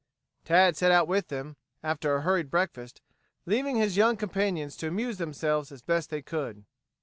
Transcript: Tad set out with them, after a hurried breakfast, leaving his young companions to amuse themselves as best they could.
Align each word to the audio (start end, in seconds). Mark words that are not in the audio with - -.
Tad 0.45 0.75
set 0.75 0.91
out 0.91 1.07
with 1.07 1.27
them, 1.27 1.57
after 1.83 2.15
a 2.15 2.21
hurried 2.23 2.49
breakfast, 2.49 3.01
leaving 3.45 3.75
his 3.75 3.97
young 3.97 4.17
companions 4.17 4.75
to 4.77 4.87
amuse 4.87 5.19
themselves 5.19 5.71
as 5.71 5.83
best 5.83 6.09
they 6.09 6.23
could. 6.23 6.65